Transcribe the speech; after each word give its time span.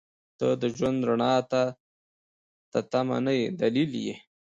•ته 0.37 0.47
د 0.61 0.63
ژوند 0.75 0.99
رڼا 1.07 1.35
ته 2.71 2.79
تمه 2.91 3.17
نه، 3.25 3.33
دلیل 3.61 3.91
یې. 4.05 4.15